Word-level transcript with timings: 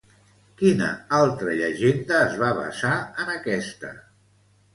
Quina 0.61 0.87
altra 1.17 1.53
llegenda 1.59 2.17
es 2.29 2.33
va 2.45 2.49
basar 2.61 2.95
en 3.27 3.31
aquesta? 3.37 3.95